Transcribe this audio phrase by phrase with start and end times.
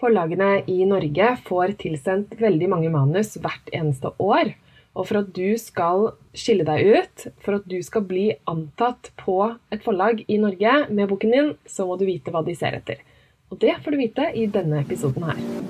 [0.00, 4.54] Forlagene i Norge får tilsendt veldig mange manus hvert eneste år.
[4.96, 9.36] Og for at du skal skille deg ut, for at du skal bli antatt på
[9.70, 13.04] et forlag i Norge med boken din, så må du vite hva de ser etter.
[13.52, 15.69] Og det får du vite i denne episoden her.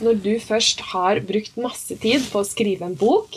[0.00, 3.36] Når du først har brukt masse tid på å skrive en bok,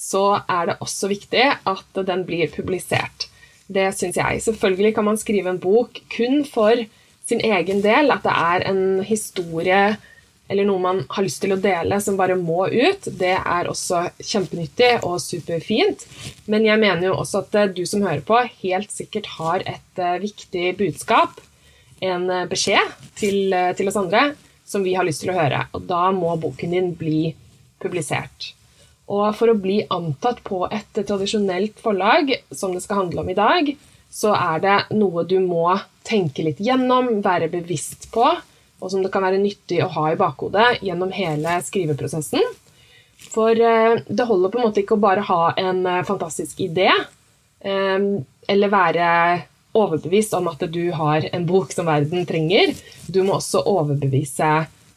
[0.00, 3.28] så er det også viktig at den blir publisert.
[3.70, 4.40] Det syns jeg.
[4.42, 6.80] Selvfølgelig kan man skrive en bok kun for
[7.28, 9.82] sin egen del, at det er en historie
[10.50, 13.06] eller noe man har lyst til å dele som bare må ut.
[13.20, 16.02] Det er også kjempenyttig og superfint.
[16.50, 20.18] Men jeg mener jo også at du som hører på, helt sikkert har et eh,
[20.24, 21.38] viktig budskap,
[22.02, 24.32] en eh, beskjed til, eh, til oss andre
[24.70, 25.64] som vi har lyst til å høre.
[25.74, 27.32] Og da må boken din bli
[27.82, 28.52] publisert.
[29.10, 33.38] Og for å bli antatt på et tradisjonelt forlag, som det skal handle om i
[33.38, 33.72] dag,
[34.10, 35.66] så er det noe du må
[36.06, 38.26] tenke litt gjennom, være bevisst på,
[38.80, 42.46] og som det kan være nyttig å ha i bakhodet gjennom hele skriveprosessen.
[43.30, 46.88] For eh, det holder på en måte ikke å bare ha en eh, fantastisk idé,
[47.60, 48.06] eh,
[48.50, 49.10] eller være
[49.76, 52.74] overbevist om at du har en bok som verden trenger.
[53.06, 54.50] Du må også overbevise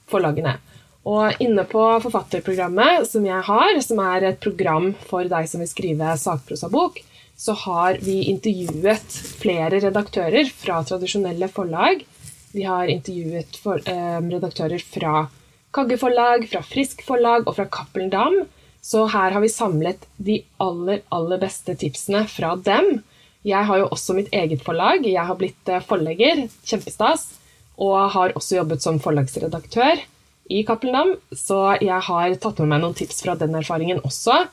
[0.10, 0.58] forlagene.
[1.04, 5.72] Og inne på forfatterprogrammet som jeg har, som er et program for deg som vil
[5.72, 7.02] skrive sakprosabok,
[7.36, 12.06] så har vi intervjuet flere redaktører fra tradisjonelle forlag.
[12.54, 15.28] Vi har intervjuet for, eh, redaktører fra
[15.74, 18.46] Kagge forlag, fra Frisk forlag og fra Cappelen Dam.
[18.82, 23.02] Så her har vi samlet de aller, aller beste tipsene fra dem
[23.44, 25.04] jeg har jo også mitt eget forlag.
[25.04, 27.28] Jeg har blitt eh, forlegger, kjempestas,
[27.84, 30.00] og har også jobbet som forlagsredaktør
[30.54, 34.44] i Cappelen Dam, så jeg har tatt med meg noen tips fra den erfaringen også,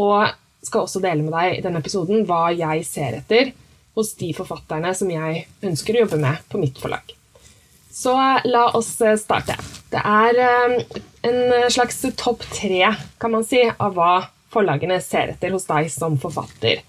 [0.00, 0.32] og
[0.64, 3.52] skal også dele med deg i denne episoden hva jeg ser etter
[3.94, 7.14] hos de forfatterne som jeg ønsker å jobbe med på mitt forlag.
[7.94, 9.56] Så eh, la oss eh, starte.
[9.92, 10.40] Det er
[11.24, 12.88] en slags topp tre,
[13.22, 16.82] kan man si, av hva forlagene ser etter hos deg som forfatter.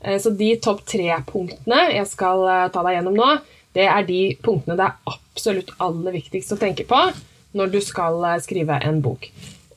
[0.00, 3.30] Eh, så de topp tre-punktene jeg skal eh, ta deg gjennom nå,
[3.76, 7.00] det er de punktene det er absolutt aller viktigst å tenke på
[7.56, 9.28] når du skal eh, skrive en bok.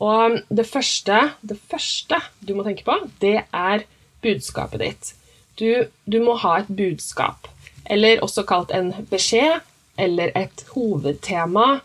[0.03, 3.85] Og det første, det første du må tenke på, det er
[4.23, 5.11] budskapet ditt.
[5.59, 7.47] Du, du må ha et budskap,
[7.85, 9.61] eller også kalt en beskjed,
[10.01, 11.83] eller et hovedtema,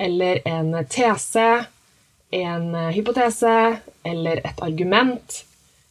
[0.00, 1.66] eller en tese,
[2.32, 3.54] en hypotese,
[4.08, 5.42] eller et argument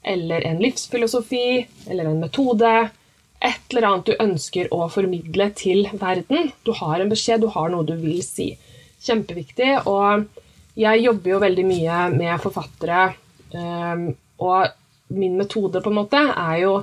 [0.10, 2.74] eller en livsfilosofi eller en metode.
[3.40, 6.52] Et eller annet du ønsker å formidle til verden.
[6.66, 8.52] Du har en beskjed, du har noe du vil si.
[9.06, 9.72] Kjempeviktig.
[9.88, 10.26] Og
[10.80, 13.14] jeg jobber jo veldig mye med forfattere,
[13.54, 14.10] ehm,
[14.40, 16.74] og min metode på en måte er jo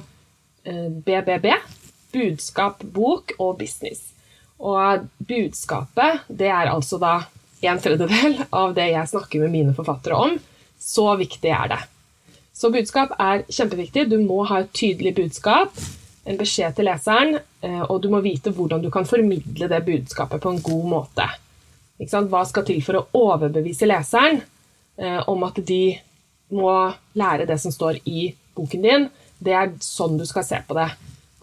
[1.07, 1.51] BBB.
[1.53, 1.73] Eh,
[2.17, 4.13] budskap, bok og business.
[4.59, 7.19] Og budskapet, det er altså da
[7.67, 10.39] en tredjedel av det jeg snakker med mine forfattere om.
[10.81, 11.83] Så viktig er det.
[12.57, 14.07] Så budskap er kjempeviktig.
[14.09, 15.77] Du må ha et tydelig budskap,
[16.25, 20.41] en beskjed til leseren, eh, og du må vite hvordan du kan formidle det budskapet
[20.41, 21.27] på en god måte.
[22.01, 25.99] Hva skal til for å overbevise leseren eh, om at de
[26.57, 26.73] må
[27.17, 29.07] lære det som står i boken din?
[29.39, 30.89] Det er sånn du skal se på det.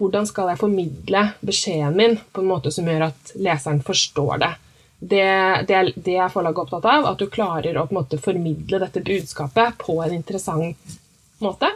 [0.02, 4.52] Hvordan skal jeg formidle beskjeden min på en måte som gjør at leseren forstår det?
[4.97, 5.29] Det,
[5.70, 7.85] det, det er forlaget opptatt av, at du klarer å
[8.17, 10.99] formidle dette budskapet på en interessant
[11.43, 11.69] måte.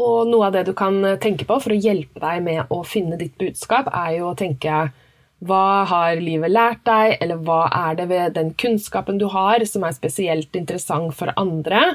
[0.00, 3.18] Og noe av det du kan tenke på for å hjelpe deg med å finne
[3.20, 4.88] ditt budskap, er jo å tenke
[5.40, 9.86] hva har livet lært deg, eller hva er det ved den kunnskapen du har som
[9.88, 11.94] er spesielt interessant for andre?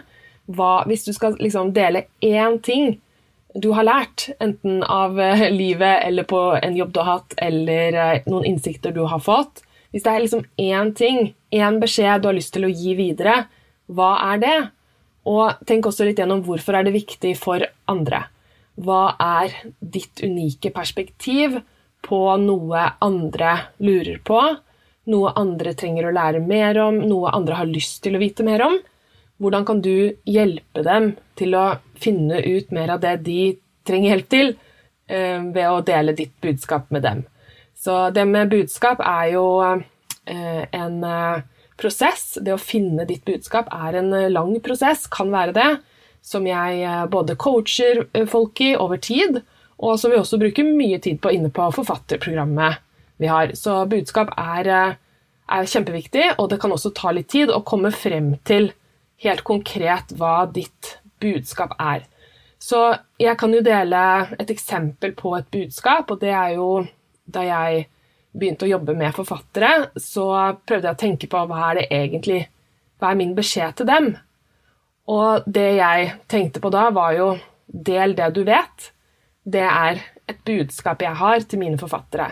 [0.49, 2.97] Hva, hvis du skal liksom dele én ting
[3.55, 7.99] du har lært, enten av eh, livet eller på en jobb du har hatt, eller
[8.01, 12.27] eh, noen innsikter du har fått Hvis det er liksom én ting, én beskjed du
[12.27, 13.45] har lyst til å gi videre,
[13.87, 14.57] hva er det?
[15.25, 18.25] Og tenk også litt gjennom hvorfor er det viktig for andre.
[18.75, 21.57] Hva er ditt unike perspektiv
[22.05, 24.41] på noe andre lurer på,
[25.11, 28.63] noe andre trenger å lære mer om, noe andre har lyst til å vite mer
[28.65, 28.77] om.
[29.41, 31.65] Hvordan kan du hjelpe dem til å
[31.99, 33.55] finne ut mer av det de
[33.87, 34.53] trenger hjelp til,
[35.07, 37.25] eh, ved å dele ditt budskap med dem?
[37.75, 41.41] Så det med budskap er jo eh, en eh,
[41.79, 42.37] prosess.
[42.41, 45.69] Det å finne ditt budskap er en lang prosess, kan være det,
[46.25, 49.41] som jeg både coacher folk i over tid,
[49.77, 52.81] og som vi også bruker mye tid på inne på forfatterprogrammet
[53.21, 53.53] vi har.
[53.59, 54.69] Så budskap er,
[55.45, 58.71] er kjempeviktig, og det kan også ta litt tid å komme frem til
[59.23, 62.05] helt konkret hva ditt budskap er.
[62.59, 62.79] Så
[63.21, 64.01] jeg kan jo dele
[64.39, 66.69] et eksempel på et budskap, og det er jo
[67.25, 67.85] da jeg
[68.35, 70.27] begynte å jobbe med forfattere, så
[70.67, 72.43] prøvde jeg å tenke på hva er det egentlig
[72.95, 74.05] Hva er min beskjed til dem?
[75.11, 77.25] Og det jeg tenkte på da, var jo
[77.67, 78.89] del det du vet.
[79.43, 79.99] Det er
[80.31, 82.29] et budskap jeg har til mine forfattere.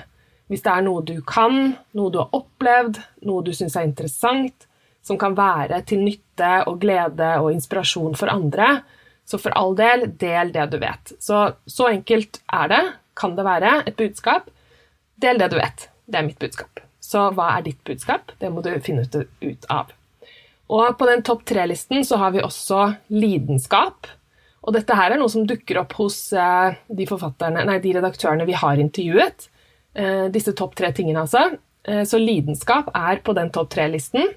[0.47, 4.67] Hvis det er noe du kan, noe du har opplevd, noe du syns er interessant,
[5.03, 8.77] som kan være til nytte og glede og inspirasjon for andre.
[9.27, 11.15] Så for all del, del det du vet.
[11.19, 12.83] Så, så enkelt er det,
[13.19, 14.49] kan det være, et budskap.
[15.19, 15.89] Del det du vet.
[16.05, 16.81] Det er mitt budskap.
[17.03, 18.33] Så hva er ditt budskap?
[18.39, 19.91] Det må du finne ut av.
[20.73, 24.07] Og på den topp tre-listen så har vi også lidenskap.
[24.63, 27.07] Og dette her er noe som dukker opp hos eh, de,
[27.51, 29.47] nei, de redaktørene vi har intervjuet.
[29.93, 31.57] Eh, disse topp tre tingene, altså.
[31.83, 34.31] Eh, så lidenskap er på den topp tre-listen.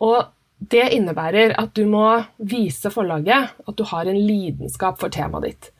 [0.00, 0.24] Og
[0.60, 2.06] det innebærer at du må
[2.36, 5.70] vise forlaget at du har en lidenskap for temaet ditt.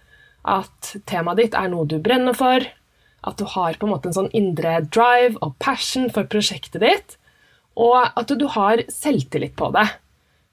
[0.48, 2.64] At temaet ditt er noe du brenner for,
[3.26, 7.16] at du har på en måte en sånn indre drive og passion for prosjektet ditt,
[7.80, 9.86] og at du har selvtillit på det.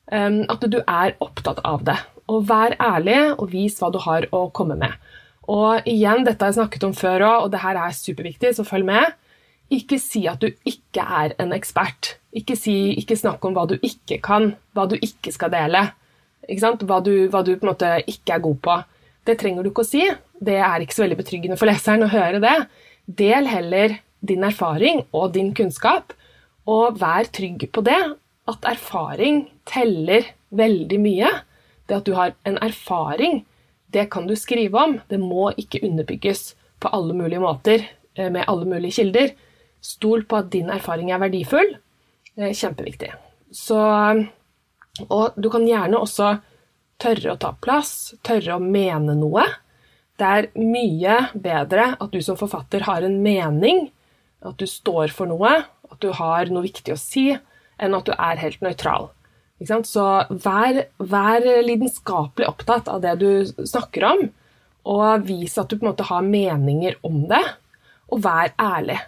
[0.07, 1.97] At du er opptatt av det.
[2.31, 4.93] Og vær ærlig og vis hva du har å komme med.
[5.47, 8.67] Og igjen, dette har jeg snakket om før òg, og det her er superviktig, så
[8.67, 9.15] følg med.
[9.73, 12.17] Ikke si at du ikke er en ekspert.
[12.35, 15.87] Ikke, si, ikke snakk om hva du ikke kan, hva du ikke skal dele.
[16.47, 18.77] Ikke hva, du, hva, du, på en måte ikke er god på.
[19.27, 20.05] Det trenger du ikke å si.
[20.39, 22.55] Det er ikke så veldig betryggende for leseren å høre det.
[23.19, 23.97] Del heller
[24.27, 26.13] din erfaring og din kunnskap,
[26.67, 27.99] og vær trygg på det.
[28.47, 31.31] At erfaring teller veldig mye.
[31.87, 33.43] Det at du har en erfaring,
[33.91, 34.97] det kan du skrive om.
[35.07, 37.83] Det må ikke underbygges på alle mulige måter
[38.15, 39.31] eh, med alle mulige kilder.
[39.83, 41.75] Stol på at din erfaring er verdifull.
[42.37, 43.11] Er kjempeviktig.
[43.55, 43.79] Så,
[45.07, 46.35] og du kan gjerne også
[47.01, 49.45] tørre å ta plass, tørre å mene noe.
[50.17, 53.87] Det er mye bedre at du som forfatter har en mening,
[54.45, 55.53] at du står for noe,
[55.87, 57.29] at du har noe viktig å si,
[57.77, 59.11] enn at du er helt nøytral.
[59.57, 60.05] Så
[60.43, 63.29] vær, vær, lidenskapelig opptatt av det du
[63.65, 64.25] snakker om,
[64.87, 67.43] og vis at du på en måte har meninger om det,
[68.13, 68.99] og vær ærlig.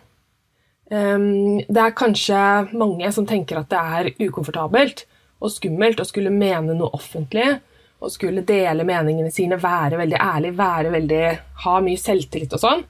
[0.91, 2.41] Ehm, det er kanskje
[2.73, 5.05] mange som tenker at det er ukomfortabelt
[5.39, 7.59] og skummelt å skulle mene noe offentlig
[7.99, 11.23] og skulle dele meningene sine, være veldig ærlig, være veldig,
[11.65, 12.85] ha mye selvtillit og sånn.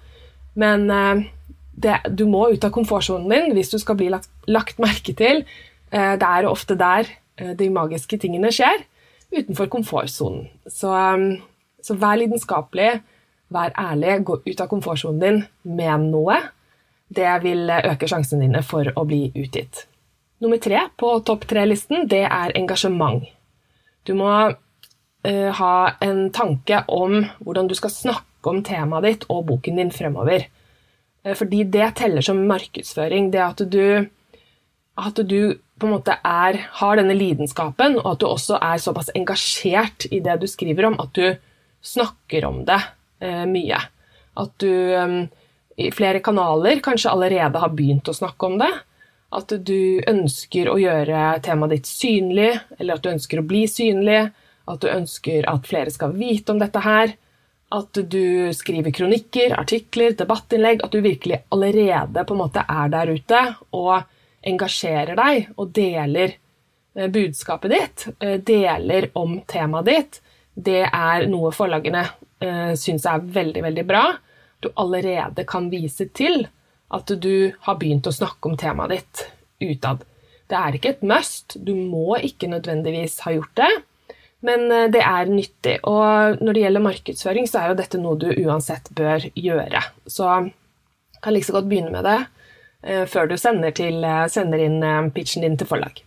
[0.61, 1.23] Men eh,
[1.73, 5.43] det, du må ut av komfortsonen din hvis du skal bli lagt, lagt merke til.
[5.89, 7.09] Eh, det er ofte der
[7.39, 8.85] eh, de magiske tingene skjer,
[9.33, 10.45] utenfor komfortsonen.
[10.69, 10.93] Så,
[11.81, 12.99] så vær lidenskapelig,
[13.49, 16.37] vær ærlig, gå ut av komfortsonen din, med noe
[17.09, 19.87] det vil øke sjansene dine for å bli utgitt.
[20.39, 23.25] Nummer tre på topp tre-listen, det er engasjement.
[24.07, 24.29] Du må
[25.27, 25.73] uh, ha
[26.05, 30.45] en tanke om hvordan du skal snakke om temaet ditt og boken din fremover.
[31.25, 33.31] Uh, fordi det teller som markedsføring.
[33.33, 34.07] Det at du,
[34.99, 35.41] at du
[35.79, 40.19] på en måte er, har denne lidenskapen, og at du også er såpass engasjert i
[40.23, 41.29] det du skriver om, at du
[41.85, 42.81] snakker om det
[43.23, 43.79] uh, mye.
[44.39, 45.21] At du um,
[45.79, 48.71] i flere kanaler kanskje allerede har begynt å snakke om det.
[49.35, 54.25] At du ønsker å gjøre temaet ditt synlig, eller at du ønsker å bli synlig.
[54.69, 57.15] At du ønsker at flere skal vite om dette her.
[57.73, 60.83] At du skriver kronikker, artikler, debattinnlegg.
[60.85, 63.41] At du virkelig allerede på en måte er der ute
[63.77, 63.95] og
[64.49, 66.37] engasjerer deg og deler
[66.95, 68.07] eh, budskapet ditt.
[68.21, 70.23] Eh, deler om temaet ditt.
[70.59, 74.01] Det er noe forlagene uh, syns er veldig, veldig bra
[74.59, 76.47] du allerede kan vise til
[76.89, 79.21] at du har begynt å snakke om temaet ditt
[79.71, 80.03] utad.
[80.49, 83.69] Det er ikke et must, du må ikke nødvendigvis ha gjort det,
[84.45, 85.77] men eh, det er nyttig.
[85.89, 89.83] Og når det gjelder markedsføring, så er jo dette noe du uansett bør gjøre.
[90.07, 90.27] Så
[91.19, 92.19] kan like så godt begynne med det
[92.87, 96.03] eh, før du sender, til, eh, sender inn pitchen din til forlag.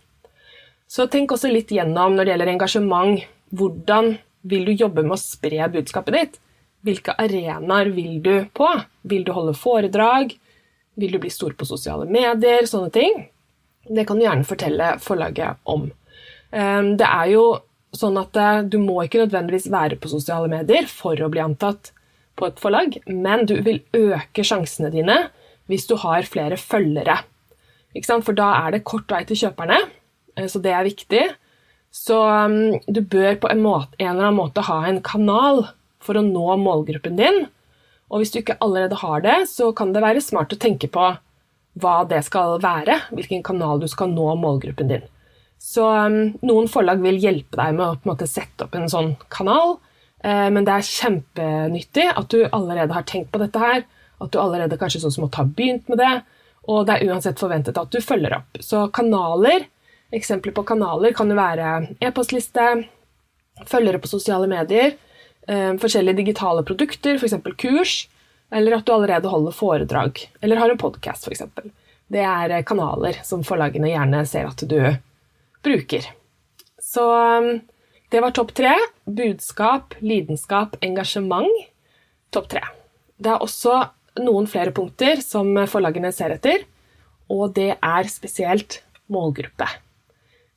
[0.89, 3.27] Så tenk også litt gjennom når det gjelder engasjement.
[3.53, 4.15] Hvordan
[4.49, 6.39] vil du jobbe med å spre budskapet ditt?
[6.83, 8.67] Hvilke arenaer vil du på?
[9.07, 10.33] Vil du holde foredrag?
[10.99, 12.65] Vil du bli stor på sosiale medier?
[12.69, 13.21] Sånne ting.
[13.87, 15.87] Det kan du gjerne fortelle forlaget om.
[16.51, 17.45] Det er jo
[17.97, 21.93] sånn at eh, du må ikke nødvendigvis være på sosiale medier for å bli antatt
[22.39, 25.27] på et forlag, men du vil øke sjansene dine
[25.69, 27.21] hvis du har flere følgere.
[27.93, 29.79] For da er det kort vei til kjøperne,
[30.37, 31.23] eh, så det er viktig.
[31.93, 35.67] Så ehm, du bør på en, måte, en eller annen måte ha en kanal
[36.03, 37.45] for å nå målgruppen din.
[38.09, 41.11] Og hvis du ikke allerede har det, så kan det være smart å tenke på
[41.81, 45.05] hva det skal være, hvilken kanal du skal nå målgruppen din.
[45.63, 49.77] Så um, noen forlag vil hjelpe deg med å måte, sette opp en sånn kanal,
[50.23, 53.83] Eh, men det er kjempenyttig at du allerede har tenkt på dette her,
[54.23, 56.13] at du allerede kanskje sånn som har begynt med det,
[56.71, 58.59] og det er uansett forventet at du følger opp.
[58.63, 59.67] Så kanaler,
[60.15, 62.69] eksempler på kanaler kan jo være e-postliste,
[63.67, 64.95] følgere på sosiale medier,
[65.47, 67.35] eh, forskjellige digitale produkter, f.eks.
[67.59, 67.97] kurs,
[68.53, 71.43] eller at du allerede holder foredrag, eller har en podkast, f.eks.
[72.07, 74.79] Det er eh, kanaler som forlagene gjerne ser at du
[75.65, 76.07] bruker.
[76.83, 77.61] Så um,
[78.13, 78.75] det var topp tre.
[79.05, 81.49] Budskap, lidenskap, engasjement.
[82.33, 82.63] Topp tre.
[83.17, 83.79] Det er også
[84.21, 86.67] noen flere punkter som forlagene ser etter,
[87.31, 89.67] og det er spesielt målgruppe.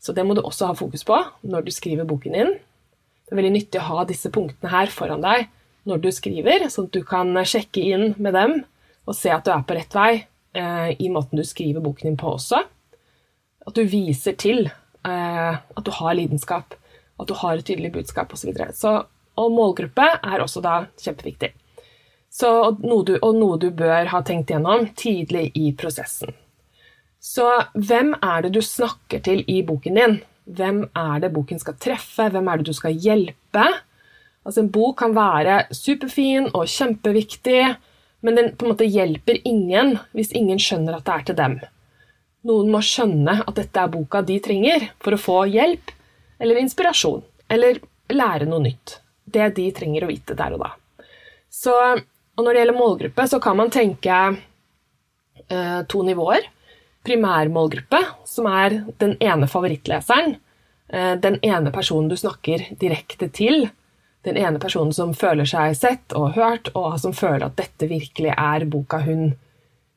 [0.03, 1.17] Så det må du også ha fokus på
[1.49, 2.53] når du skriver boken din.
[3.27, 5.49] Det er veldig nyttig å ha disse punktene her foran deg
[5.87, 8.59] når du skriver, sånn at du kan sjekke inn med dem
[9.07, 12.19] og se at du er på rett vei eh, i måten du skriver boken din
[12.19, 12.61] på også.
[13.67, 14.67] At du viser til
[15.11, 16.75] at du har lidenskap,
[17.21, 18.53] at du har et tydelig budskap osv.
[18.53, 18.97] Så, så,
[19.37, 21.53] og målgruppe er også da kjempeviktig.
[22.33, 26.35] Så, og, noe du, og noe du bør ha tenkt gjennom tidlig i prosessen.
[27.23, 30.19] Så hvem er det du snakker til i boken din?
[30.47, 32.29] Hvem er det boken skal treffe?
[32.31, 33.65] Hvem er det du skal hjelpe?
[34.47, 37.63] Altså En bok kan være superfin og kjempeviktig,
[38.23, 41.57] men den på en måte hjelper ingen hvis ingen skjønner at det er til dem.
[42.47, 45.93] Noen må skjønne at dette er boka de trenger for å få hjelp
[46.43, 47.81] eller inspirasjon, eller
[48.13, 48.99] lære noe nytt.
[49.25, 50.75] Det de trenger å vite der og da.
[51.51, 54.19] Så, og når det gjelder målgruppe, så kan man tenke
[55.49, 56.47] eh, to nivåer.
[57.07, 60.37] Primærmålgruppe, som er den ene favorittleseren.
[60.93, 63.67] Eh, den ene personen du snakker direkte til
[64.27, 68.35] den ene personen som føler seg sett og hørt, og som føler at dette virkelig
[68.35, 69.31] er boka hun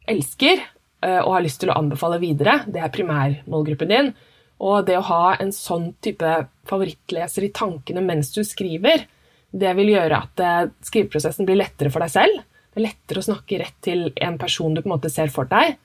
[0.09, 0.61] elsker
[0.99, 2.59] og har lyst til å anbefale videre.
[2.67, 4.11] Det er primærmålgruppen din.
[4.59, 6.33] Og det å ha en sånn type
[6.67, 9.05] favorittleser i tankene mens du skriver,
[9.49, 12.41] det vil gjøre at eh, skriveprosessen blir lettere for deg selv.
[12.69, 15.49] Det er lettere å snakke rett til en person du på en måte ser for
[15.49, 15.79] deg.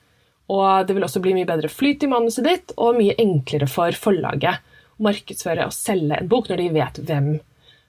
[0.53, 3.95] Og det vil også bli mye bedre flyt i manuset ditt, og mye enklere for
[3.97, 4.61] forlaget
[4.99, 7.33] å markedsføre og selge en bok når de vet hvem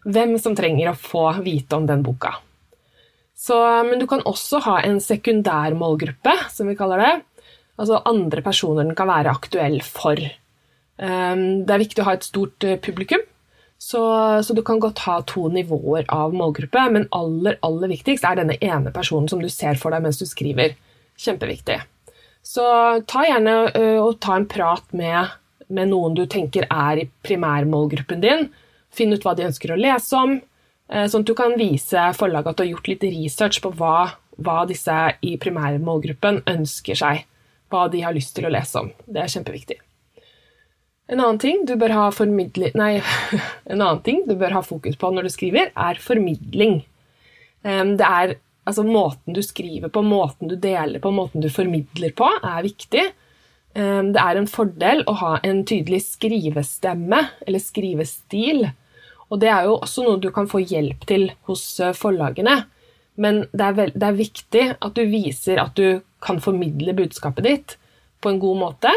[0.06, 2.37] hvem som trenger å få vite om den boka.
[3.37, 7.14] Så, men du kan også ha en sekundær målgruppe, som vi kaller det.
[7.76, 10.16] Altså andre personer den kan være aktuell for.
[10.97, 13.21] Ehm, det er viktig å ha et stort eh, publikum,
[13.78, 14.00] så,
[14.40, 18.57] så, du kan godt ha to nivåer av målgruppe, men aller, aller viktigst er denne
[18.64, 20.73] ene personen som du ser for deg mens du skriver.
[21.21, 21.83] Kjempeviktig.
[22.47, 22.64] Så
[23.11, 25.37] ta gjerne eh, og ta en prat med,
[25.69, 28.49] med noen du tenker er i primærmålgruppen din,
[28.97, 30.38] Finn ut hva de ønsker å lese om,
[30.87, 34.61] sånn at du kan vise forlaget at du har gjort litt research på hva, hva
[34.71, 34.95] disse
[35.26, 37.25] i primærmålgruppen ønsker seg.
[37.73, 38.93] Hva de har lyst til å lese om.
[39.11, 39.81] Det er kjempeviktig.
[41.07, 42.93] En annen ting du bør ha, nei,
[44.07, 46.81] ting du bør ha fokus på når du skriver, er formidling.
[47.62, 52.26] Det er altså Måten du skriver på, måten du deler på, måten du formidler på,
[52.43, 53.05] er viktig.
[53.76, 58.66] Det er en fordel å ha en tydelig skrivestemme eller skrivestil.
[59.30, 62.61] Og det er jo også noe du kan få hjelp til hos eh, forlagene.
[63.16, 67.76] Men det er, det er, viktig at du viser at du kan formidle budskapet ditt
[68.21, 68.92] på en god måte.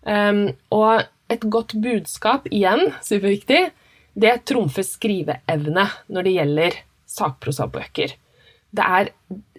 [0.00, 3.68] Um, og et godt budskap, igjen, superviktig,
[4.20, 6.78] det trumfer skriveevne når det gjelder
[7.10, 8.16] sakprosabøker.
[8.70, 9.10] Det er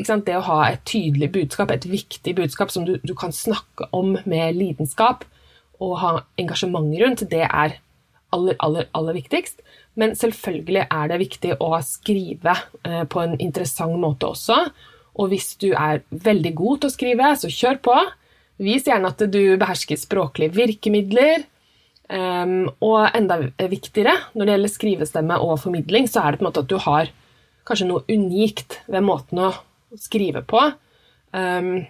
[0.07, 3.89] sant, det å ha et tydelig budskap, et viktig budskap som du, du kan snakke
[3.95, 5.25] om med lidenskap
[5.81, 7.77] og ha engasjement rundt, det er
[8.31, 9.59] aller, aller, aller viktigst.
[9.99, 12.55] Men selvfølgelig er det viktig å skrive
[12.87, 14.57] eh, på en interessant måte også.
[15.19, 17.95] Og hvis du er veldig god til å skrive, så kjør på.
[18.61, 21.47] Vis gjerne at du behersker språklige virkemidler.
[22.11, 23.37] Um, og enda
[23.71, 26.75] viktigere når det gjelder skrivestemme og formidling, så er det på en måte at du
[26.83, 27.11] har
[27.67, 29.51] kanskje noe unikt ved måten å
[29.99, 30.65] skrive på.
[31.31, 31.85] Um,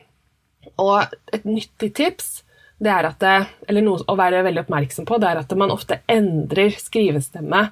[0.82, 2.42] og et nyttig tips
[2.82, 3.26] det er at
[3.70, 7.68] eller noe å være veldig oppmerksom på, det er at man ofte endrer skrivestemme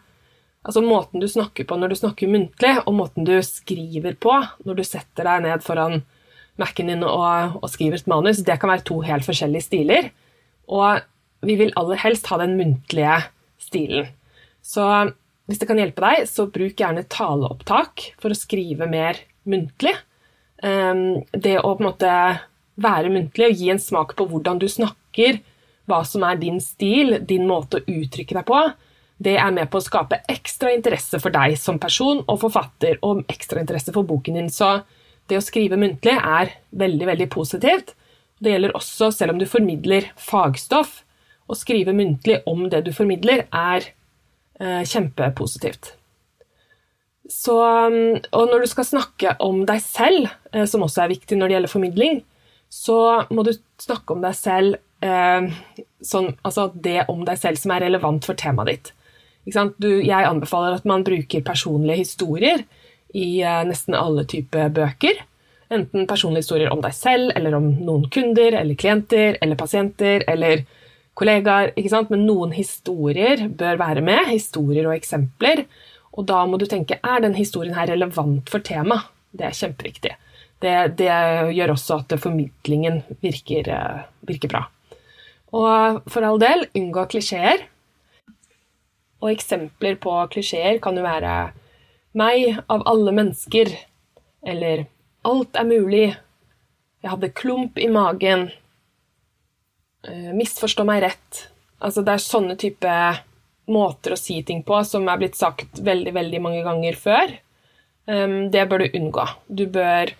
[0.67, 4.33] Altså måten du snakker på når du snakker muntlig, og måten du skriver på
[4.67, 6.01] når du setter deg ned foran
[6.59, 10.09] Mac-en din og, og, skriver et manus, det kan være to helt forskjellige stiler.
[10.67, 10.99] Og
[11.47, 13.15] vi vil aller helst ha den muntlige
[13.63, 14.09] stilen.
[14.59, 14.83] Så
[15.47, 19.95] hvis det kan hjelpe deg, så bruk gjerne taleopptak for å skrive mer muntlig.
[20.61, 22.11] Ehm, det å på en måte
[22.79, 25.39] være muntlig og gi en smak på hvordan du snakker,
[25.89, 28.61] hva som er din stil, din måte å uttrykke deg på,
[29.19, 33.25] det er med på å skape ekstra interesse for deg som person og forfatter, og
[33.31, 34.49] ekstra interesse for boken din.
[34.53, 34.77] Så
[35.27, 37.93] det å skrive muntlig er veldig, veldig positivt.
[38.39, 41.01] Det gjelder også selv om du formidler fagstoff.
[41.49, 43.89] Å skrive muntlig om det du formidler, er
[44.61, 45.95] eh, kjempepositivt.
[47.29, 51.49] Så, og når du skal snakke om deg selv, eh, som også er viktig når
[51.49, 52.21] det gjelder formidling,
[52.71, 55.49] så må du snakke om deg selv eh,
[56.05, 58.93] sånn, altså det om deg selv som er relevant for temaet ditt.
[59.77, 62.63] Du, jeg anbefaler at man bruker personlige historier
[63.13, 65.23] i uh, nesten alle typer bøker.
[65.69, 70.63] Enten personlige historier om deg selv, eller om noen kunder, eller klienter, eller pasienter, eller
[71.19, 71.73] kollegaer.
[72.09, 74.31] Men noen historier bør være med.
[74.31, 75.65] Historier og eksempler.
[76.17, 79.07] Og da må du tenke er den historien her relevant for temaet.
[79.29, 80.15] Det er kjempeviktig.
[80.59, 81.11] Det, det,
[81.55, 84.63] gjør også at formidlingen virker, uh, virker bra.
[85.55, 87.68] Og for all del, unngå klisjeer.
[89.19, 91.35] Og eksempler på klisjeer kan jo være
[92.19, 93.71] meg av alle mennesker,
[94.47, 94.85] eller
[95.27, 96.05] alt er mulig,
[96.99, 98.49] jeg hadde klump i magen,
[100.07, 101.47] eh, misforstå meg rett.
[101.79, 102.95] Altså det er sånne type
[103.69, 107.35] måter å si ting på som er blitt sagt veldig, veldig mange ganger før.
[108.09, 109.27] Ehm, det bør du unngå.
[109.47, 110.11] Du bør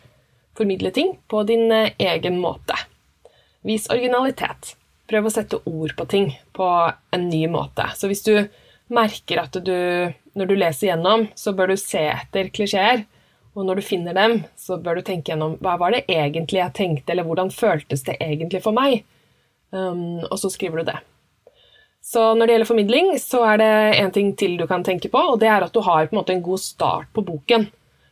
[0.55, 2.77] formidle ting på din eh, egen måte.
[3.65, 4.75] Vis originalitet.
[5.09, 6.67] Prøv å sette ord på ting på
[7.11, 7.89] en ny måte.
[7.97, 8.35] Så hvis du
[8.93, 9.77] merker at du,
[10.37, 13.05] når du leser gjennom, så bør du se etter klisjeer.
[13.57, 16.75] Og når du finner dem, så bør du tenke gjennom hva var det egentlig jeg
[16.77, 19.01] tenkte, eller hvordan føltes det egentlig for meg?
[19.69, 20.99] Um, og så skriver du det.
[22.09, 25.19] Så når det gjelder formidling, så er det én ting til du kan tenke på,
[25.33, 27.67] og det er at du har på en måte en god start på boken.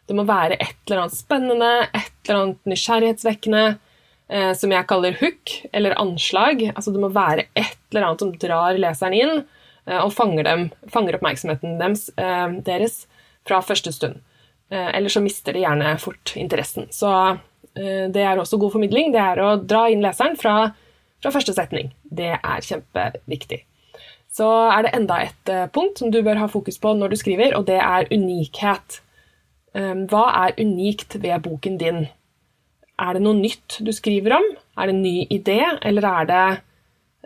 [0.08, 3.64] Det må være et eller annet spennende, et eller annet nysgjerrighetsvekkende,
[4.30, 6.68] eh, som jeg kaller hook, eller anslag.
[6.74, 9.42] Altså det må være et eller annet som drar leseren inn,
[10.04, 13.06] og fanger, dem, fanger oppmerksomheten deres, eh, deres,
[13.48, 14.20] fra første stund.
[14.70, 16.90] Eh, Eller så mister de gjerne fort interessen.
[16.92, 17.40] Så
[17.78, 19.12] det er også god formidling.
[19.14, 20.72] Det er å dra inn leseren fra,
[21.22, 21.92] fra første setning.
[22.02, 23.60] Det er kjempeviktig.
[24.34, 27.54] Så er det enda et punkt som du bør ha fokus på når du skriver,
[27.54, 28.98] og det er unikhet.
[29.78, 32.08] Hva er unikt ved boken din?
[32.98, 34.50] Er det noe nytt du skriver om?
[34.74, 36.67] Er det en ny idé, eller er det Eh,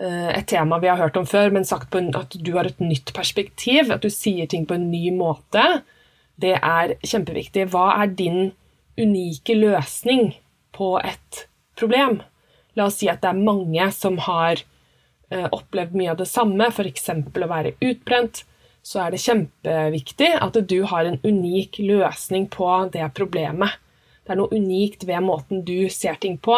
[0.02, 3.12] et tema vi har hørt om før, men sagt en, at du har et nytt
[3.14, 5.84] perspektiv, at du sier ting på en ny måte,
[6.42, 7.68] det er kjempeviktig.
[7.74, 8.52] Hva er din
[9.00, 10.34] unike løsning
[10.76, 11.46] på et
[11.80, 12.22] problem?
[12.78, 16.72] La oss si at det er mange som har uh, opplevd mye av det samme,
[16.72, 17.10] f.eks.
[17.12, 18.44] å være utbrent.
[18.82, 23.78] Så er det kjempeviktig at du har en unik løsning på det problemet.
[24.26, 26.58] Det er noe unikt ved måten du ser ting på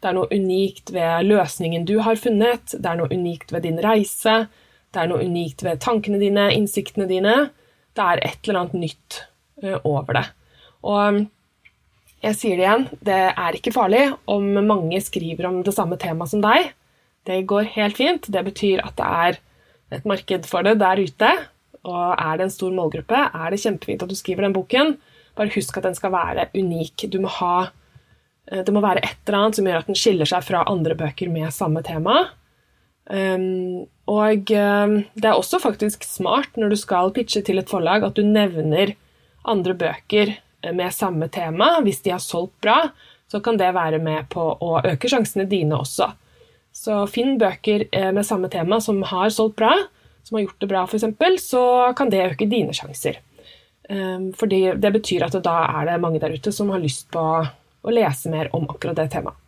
[0.00, 3.80] det er noe unikt ved løsningen du har funnet, det er noe unikt ved din
[3.84, 4.46] reise,
[4.90, 7.34] det er noe unikt ved tankene dine, innsiktene dine.
[7.94, 9.20] Det er et eller annet nytt
[9.84, 10.24] over det.
[10.88, 11.20] Og
[12.24, 16.32] jeg sier det igjen, det er ikke farlig om mange skriver om det samme temaet
[16.32, 16.72] som deg.
[17.28, 18.26] Det går helt fint.
[18.32, 19.38] Det betyr at det er
[19.96, 21.30] et marked for det der ute.
[21.88, 24.96] Og er det en stor målgruppe, er det kjempefint at du skriver den boken.
[25.38, 27.06] Bare husk at den skal være unik.
[27.12, 27.70] Du må ha
[28.50, 31.30] det må være et eller annet som gjør at den skiller seg fra andre bøker
[31.30, 32.24] med samme tema.
[33.10, 38.04] Um, og um, det er også faktisk smart når du skal pitche til et forlag,
[38.06, 38.94] at du nevner
[39.50, 41.72] andre bøker eh, med samme tema.
[41.82, 42.90] Hvis de har solgt bra,
[43.30, 46.10] så kan det være med på å øke sjansene dine også.
[46.74, 49.72] Så finn bøker eh, med samme tema som har solgt bra,
[50.22, 51.64] som har gjort det bra, f.eks., så
[51.96, 53.18] kan det øke dine sjanser.
[53.90, 57.24] Um, fordi det betyr at da er det mange der ute som har lyst på
[57.84, 59.38] og lese mer om akkurat det temaet.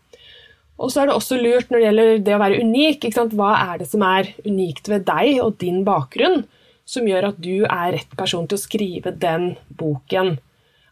[0.82, 3.04] Og så er det også lurt når det gjelder det å være unik.
[3.36, 6.42] Hva er det som er unikt ved deg og din bakgrunn,
[6.88, 10.34] som gjør at du er rett person til å skrive den boken?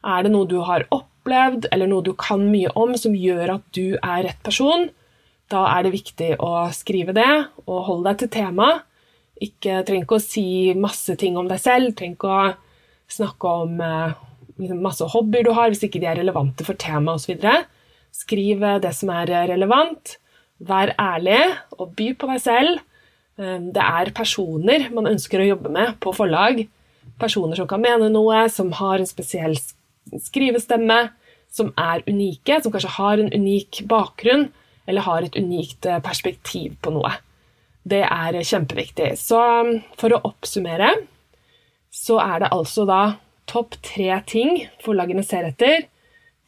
[0.06, 3.66] Er det noe du har opplevd, eller noe du kan mye om, som gjør at
[3.76, 4.88] du er rett person?
[5.50, 7.30] Da er det viktig å skrive det,
[7.66, 8.86] og holde deg til temaet.
[9.40, 12.50] Ikke trenger ikke å si masse ting om deg selv, trenger ikke å
[13.10, 14.18] snakke om eh,
[14.60, 17.48] liksom masse hobbyer du har, hvis ikke de er relevante for temaet osv.
[18.14, 20.16] Skriv det som er relevant.
[20.60, 21.40] Vær ærlig
[21.78, 22.80] og by på deg selv.
[23.40, 26.66] Ehm, det er personer man ønsker å jobbe med på forlag.
[27.20, 29.52] personer som kan mene noe, som har en spesiell
[30.08, 31.10] skrivestemme,
[31.52, 34.46] som er unike, som kanskje har en unik bakgrunn
[34.88, 37.10] eller har et unikt eh, perspektiv på noe.
[37.84, 39.18] Det er kjempeviktig.
[39.20, 39.40] Så
[40.00, 40.94] for å oppsummere
[41.92, 43.02] så er det altså da
[43.50, 45.88] topp tre ting forlagene ser etter.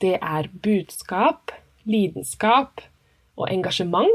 [0.03, 1.53] Det er budskap,
[1.89, 2.83] lidenskap
[3.39, 4.13] og engasjement.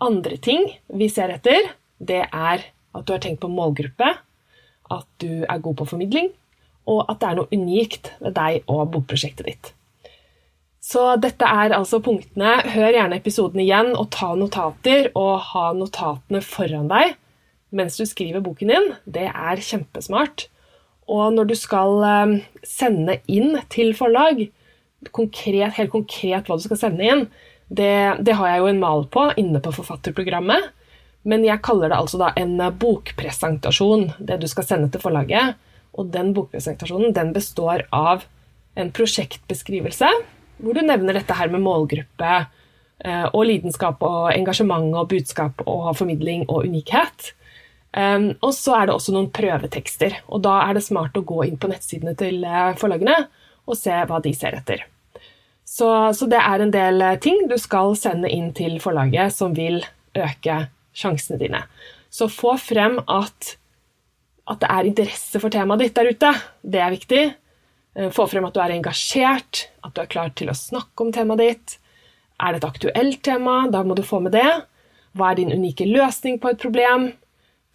[0.00, 4.14] Andre ting vi ser etter, det er at du har tenkt på målgruppe,
[4.90, 6.30] at du er god på formidling,
[6.90, 9.74] og at det er noe unikt ved deg og bokprosjektet ditt.
[10.80, 12.56] Så dette er altså punktene.
[12.72, 17.18] Hør gjerne episoden igjen og ta notater, og ha notatene foran deg
[17.70, 18.88] mens du skriver boken din.
[19.06, 20.48] Det er kjempesmart.
[21.10, 22.34] Og når du skal eh,
[22.66, 24.44] sende inn til forlag,
[25.16, 27.24] konkret, helt konkret hva du skal sende inn,
[27.70, 30.70] det, det, har jeg jo en mal på inne på forfatterprogrammet.
[31.28, 35.58] Men jeg kaller det altså da en bokpresentasjon, det du skal sende til forlaget.
[35.98, 38.24] Og den bokpresentasjonen den består av
[38.78, 40.08] en prosjektbeskrivelse
[40.60, 45.92] hvor du nevner dette her med målgruppe eh, og lidenskap og engasjement og budskap og
[45.98, 47.32] formidling og unikhet.
[47.90, 51.42] Um, og så er det også noen prøvetekster, og da er det smart å gå
[51.48, 53.16] inn på nettsidene til eh, forlagene
[53.66, 54.84] og se hva de ser etter.
[55.66, 59.54] Så, så, det er en del eh, ting du skal sende inn til forlaget som
[59.54, 59.80] vil
[60.18, 60.64] øke
[60.96, 61.64] sjansene dine.
[62.10, 63.52] Så få frem at,
[64.50, 66.32] at det er interesse for temaet ditt der ute.
[66.62, 67.22] Det er viktig.
[67.94, 71.14] Eh, få frem at du er engasjert, at du er klar til å snakke om
[71.14, 71.78] temaet ditt.
[72.42, 73.62] Er det et aktuelt tema?
[73.70, 74.48] Da må du få med det.
[75.14, 77.12] Hva er din unike løsning på et problem?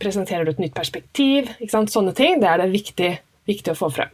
[0.02, 1.50] Presenterer du et nytt perspektiv?
[1.72, 3.12] Sånne ting det er det viktig,
[3.48, 4.12] viktig å få frem.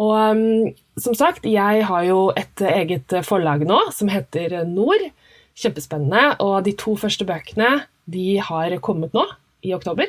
[0.00, 5.04] Og um, som sagt, jeg har jo et eget forlag nå som heter Nord.
[5.58, 6.38] Kjempespennende.
[6.40, 9.26] Og de to første bøkene de har kommet nå,
[9.62, 10.08] i oktober.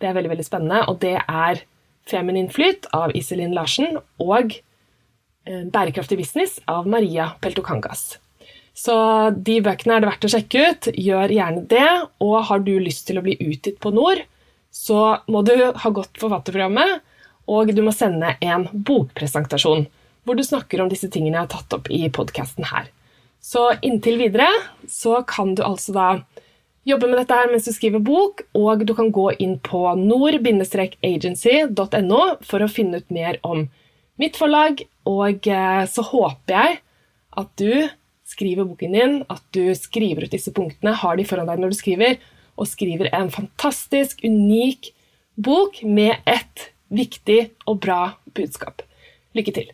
[0.00, 1.62] Det er veldig veldig spennende, og det er
[2.10, 8.18] Feminin flyt av Iselin Larsen og eh, Bærekraftig business av Maria Peltokangas.
[8.76, 8.96] Så
[9.36, 10.88] de bøkene er det verdt å sjekke ut.
[10.96, 11.88] Gjør gjerne det.
[12.24, 14.22] Og har du lyst til å bli utgitt på Nord,
[14.70, 17.00] så må du ha gått forfatterprogrammet,
[17.50, 19.86] og du må sende en bokpresentasjon
[20.24, 22.86] hvor du snakker om disse tingene jeg har tatt opp i podkasten her.
[23.40, 24.48] Så inntil videre
[24.88, 26.24] så kan du altså da
[26.86, 32.20] jobbe med dette her mens du skriver bok, og du kan gå inn på nord-agency.no
[32.46, 33.68] for å finne ut mer om
[34.20, 36.80] mitt forlag, og eh, så håper jeg
[37.40, 37.88] at du
[38.30, 41.76] skriver boken din, at du skriver ut disse punktene, har de foran deg når du
[41.78, 42.12] skriver,
[42.60, 44.92] og skriver en fantastisk, unik
[45.40, 48.00] bok med et viktig og bra
[48.36, 48.82] budskap.
[49.36, 49.70] Lykke til!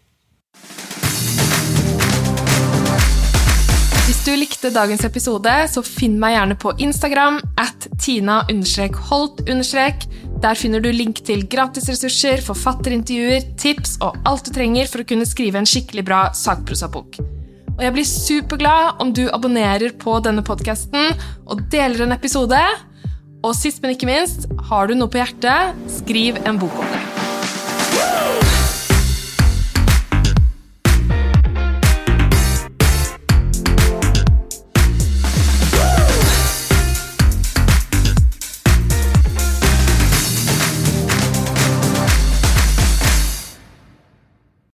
[4.07, 9.43] Hvis du likte dagens episode, så finn meg gjerne på Instagram at tina-holt.
[10.43, 15.27] Der finner du link til gratisressurser, forfatterintervjuer, tips og alt du trenger for å kunne
[15.27, 17.36] skrive en skikkelig bra sakprosabok.
[17.77, 21.13] Og jeg blir superglad om du abonnerer på denne podkasten
[21.45, 22.63] og deler en episode.
[23.45, 27.16] Og sist, men ikke minst, har du noe på hjertet, skriv en bok om det.